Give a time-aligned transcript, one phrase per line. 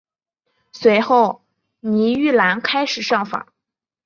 [0.71, 1.43] 随后
[1.81, 3.53] 倪玉兰开始上访。